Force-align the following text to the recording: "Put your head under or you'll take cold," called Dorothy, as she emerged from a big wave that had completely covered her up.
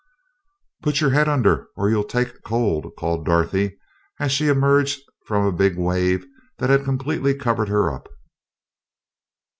"Put 0.81 0.99
your 0.99 1.11
head 1.11 1.29
under 1.29 1.67
or 1.77 1.91
you'll 1.91 2.03
take 2.03 2.41
cold," 2.41 2.91
called 2.97 3.23
Dorothy, 3.23 3.77
as 4.19 4.31
she 4.31 4.47
emerged 4.47 4.99
from 5.27 5.45
a 5.45 5.51
big 5.51 5.77
wave 5.77 6.25
that 6.57 6.71
had 6.71 6.83
completely 6.83 7.35
covered 7.35 7.69
her 7.69 7.93
up. 7.93 8.09